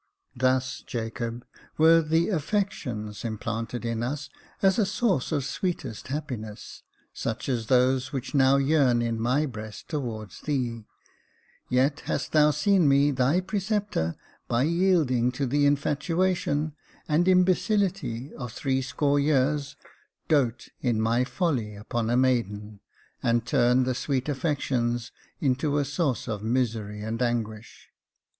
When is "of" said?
5.31-5.45, 18.33-18.51, 26.27-26.41